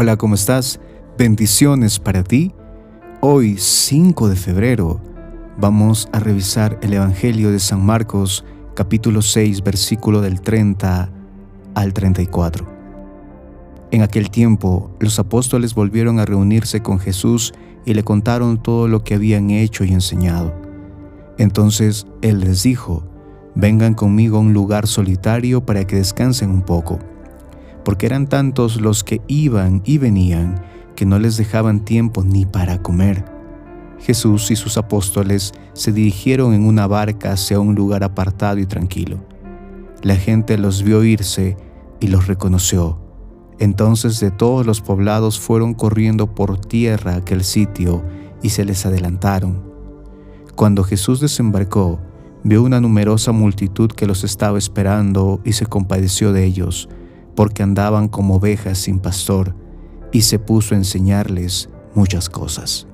[0.00, 0.78] Hola, ¿cómo estás?
[1.18, 2.54] Bendiciones para ti.
[3.20, 5.00] Hoy, 5 de febrero,
[5.56, 8.44] vamos a revisar el Evangelio de San Marcos,
[8.76, 11.10] capítulo 6, versículo del 30
[11.74, 12.64] al 34.
[13.90, 17.52] En aquel tiempo, los apóstoles volvieron a reunirse con Jesús
[17.84, 20.54] y le contaron todo lo que habían hecho y enseñado.
[21.38, 23.02] Entonces Él les dijo,
[23.56, 27.00] vengan conmigo a un lugar solitario para que descansen un poco
[27.84, 30.62] porque eran tantos los que iban y venían
[30.94, 33.24] que no les dejaban tiempo ni para comer.
[34.00, 39.18] Jesús y sus apóstoles se dirigieron en una barca hacia un lugar apartado y tranquilo.
[40.02, 41.56] La gente los vio irse
[42.00, 42.98] y los reconoció.
[43.58, 48.04] Entonces de todos los poblados fueron corriendo por tierra aquel sitio
[48.42, 49.62] y se les adelantaron.
[50.54, 52.00] Cuando Jesús desembarcó,
[52.44, 56.88] vio una numerosa multitud que los estaba esperando y se compadeció de ellos
[57.38, 59.54] porque andaban como ovejas sin pastor,
[60.10, 62.88] y se puso a enseñarles muchas cosas.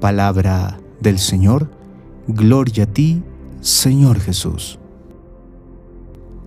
[0.00, 1.68] Palabra del Señor,
[2.28, 3.24] gloria a ti,
[3.60, 4.78] Señor Jesús.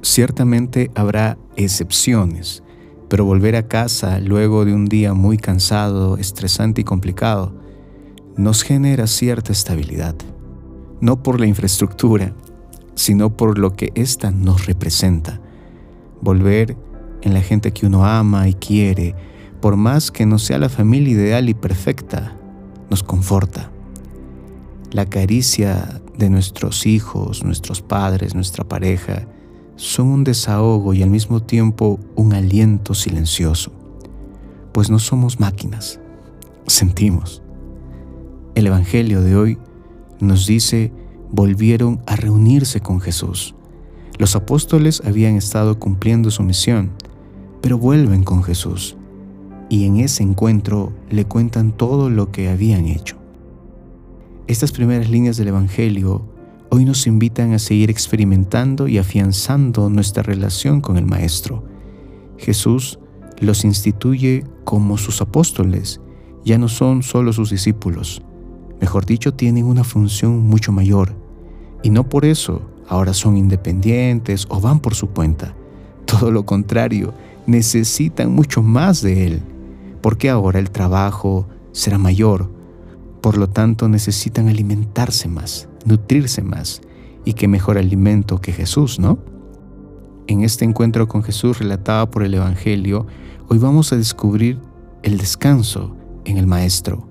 [0.02, 2.64] Ciertamente habrá excepciones,
[3.10, 7.54] pero volver a casa luego de un día muy cansado, estresante y complicado,
[8.38, 10.16] nos genera cierta estabilidad,
[11.02, 12.34] no por la infraestructura,
[12.96, 15.42] sino por lo que ésta nos representa
[16.22, 16.78] volver
[17.28, 19.14] en la gente que uno ama y quiere,
[19.62, 22.36] por más que no sea la familia ideal y perfecta,
[22.90, 23.70] nos conforta.
[24.92, 29.28] La caricia de nuestros hijos, nuestros padres, nuestra pareja,
[29.76, 33.72] son un desahogo y al mismo tiempo un aliento silencioso,
[34.72, 36.00] pues no somos máquinas,
[36.66, 37.44] sentimos.
[38.56, 39.58] El Evangelio de hoy
[40.20, 40.92] nos dice,
[41.32, 43.54] volvieron a reunirse con Jesús.
[44.18, 46.94] Los apóstoles habían estado cumpliendo su misión,
[47.62, 48.98] pero vuelven con Jesús
[49.70, 53.18] y en ese encuentro le cuentan todo lo que habían hecho.
[54.48, 56.24] Estas primeras líneas del Evangelio
[56.70, 61.64] hoy nos invitan a seguir experimentando y afianzando nuestra relación con el Maestro.
[62.38, 63.00] Jesús
[63.40, 66.02] los instituye como sus apóstoles,
[66.46, 68.22] ya no son solo sus discípulos,
[68.80, 71.16] mejor dicho, tienen una función mucho mayor,
[71.84, 75.56] y no por eso ahora son independientes o van por su cuenta.
[76.06, 77.14] Todo lo contrario,
[77.48, 79.42] necesitan mucho más de Él,
[80.02, 82.52] porque ahora el trabajo será mayor.
[83.22, 86.82] Por lo tanto, necesitan alimentarse más, nutrirse más.
[87.26, 89.18] Y qué mejor alimento que Jesús, ¿no?
[90.28, 93.08] En este encuentro con Jesús relatado por el Evangelio,
[93.48, 94.60] hoy vamos a descubrir
[95.02, 97.10] el descanso en el Maestro.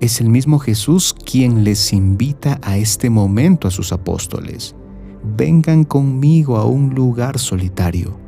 [0.00, 4.74] Es el mismo Jesús quien les invita a este momento a sus apóstoles
[5.22, 8.18] vengan conmigo a un lugar solitario.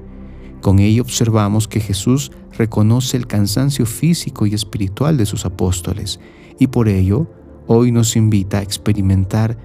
[0.64, 6.20] Con ello observamos que Jesús reconoce el cansancio físico y espiritual de sus apóstoles
[6.58, 7.26] y por ello
[7.66, 9.58] hoy nos invita a experimentar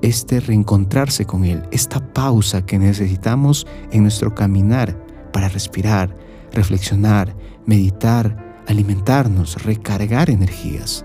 [0.00, 4.96] este reencontrarse con Él, esta pausa que necesitamos en nuestro caminar
[5.32, 6.16] para respirar,
[6.52, 7.34] reflexionar,
[7.66, 11.04] meditar, alimentarnos, recargar energías.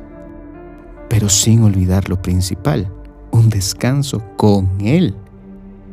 [1.09, 2.93] Pero sin olvidar lo principal,
[3.31, 5.15] un descanso con Él.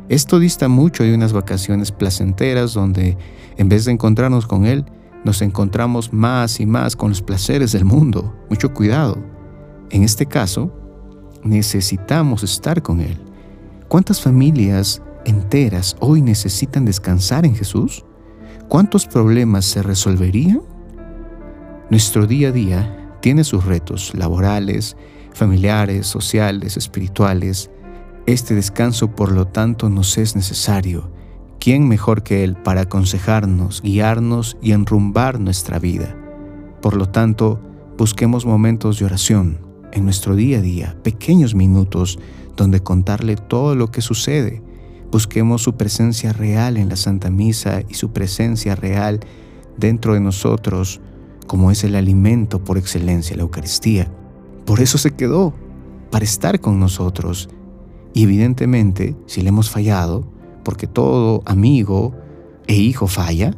[0.09, 3.17] Esto dista mucho de unas vacaciones placenteras donde
[3.57, 4.85] en vez de encontrarnos con Él,
[5.25, 8.33] nos encontramos más y más con los placeres del mundo.
[8.49, 9.17] Mucho cuidado.
[9.89, 10.71] En este caso,
[11.43, 13.17] necesitamos estar con Él.
[13.89, 18.05] ¿Cuántas familias enteras hoy necesitan descansar en Jesús?
[18.69, 20.61] ¿Cuántos problemas se resolverían?
[21.89, 24.95] Nuestro día a día tiene sus retos laborales,
[25.33, 27.69] familiares, sociales, espirituales,
[28.27, 31.09] este descanso, por lo tanto, nos es necesario.
[31.59, 36.13] ¿Quién mejor que Él para aconsejarnos, guiarnos y enrumbar nuestra vida?
[36.81, 37.61] Por lo tanto,
[37.97, 39.59] busquemos momentos de oración
[39.93, 42.19] en nuestro día a día, pequeños minutos
[42.57, 44.61] donde contarle todo lo que sucede.
[45.09, 49.21] Busquemos su presencia real en la Santa Misa y su presencia real
[49.77, 50.99] dentro de nosotros,
[51.47, 54.11] como es el alimento por excelencia, la Eucaristía.
[54.65, 55.53] Por eso se quedó,
[56.11, 57.49] para estar con nosotros
[58.17, 60.23] y evidentemente, si le hemos fallado,
[60.63, 62.15] porque todo amigo
[62.65, 63.53] e hijo falla,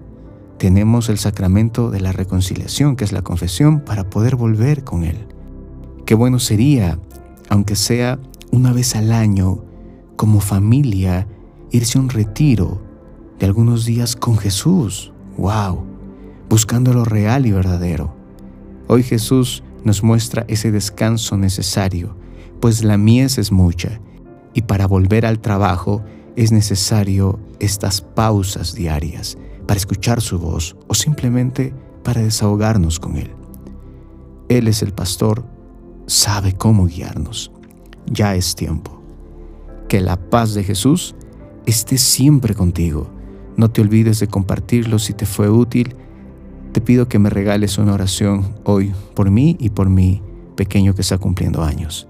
[0.57, 5.15] tenemos el sacramento de la reconciliación, que es la confesión, para poder volver con Él.
[6.06, 7.00] Qué bueno sería,
[7.47, 8.19] aunque sea
[8.51, 9.63] una vez al año,
[10.17, 11.25] como familia,
[11.71, 12.81] irse a un retiro
[13.39, 15.13] de algunos días con Jesús.
[15.38, 15.85] ¡Wow!
[16.50, 18.13] Buscando lo real y verdadero.
[18.88, 22.17] Hoy Jesús nos muestra ese descanso necesario,
[22.59, 24.01] pues la mies es mucha
[24.53, 26.03] y para volver al trabajo
[26.35, 29.37] es necesario estas pausas diarias
[29.67, 31.73] para escuchar su voz o simplemente
[32.03, 33.31] para desahogarnos con Él.
[34.47, 35.45] Él es el pastor,
[36.07, 37.51] sabe cómo guiarnos.
[38.07, 38.99] Ya es tiempo.
[39.87, 41.13] Que la paz de Jesús
[41.67, 43.09] esté siempre contigo.
[43.57, 45.95] No te olvides de compartirlo si te fue útil.
[46.71, 50.23] Te pido que me regales una oración hoy por mí y por mi
[50.55, 52.07] pequeño que está cumpliendo años.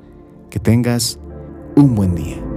[0.50, 1.20] Que tengas
[1.82, 2.49] un buen día.